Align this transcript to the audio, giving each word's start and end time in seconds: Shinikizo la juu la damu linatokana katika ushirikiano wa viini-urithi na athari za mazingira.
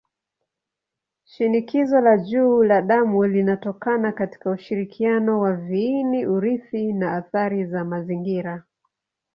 Shinikizo 1.33 2.01
la 2.05 2.13
juu 2.31 2.63
la 2.63 2.81
damu 2.81 3.23
linatokana 3.23 4.11
katika 4.11 4.51
ushirikiano 4.51 5.39
wa 5.39 5.53
viini-urithi 5.55 6.93
na 6.93 7.15
athari 7.17 7.65
za 7.65 7.83
mazingira. 7.85 8.63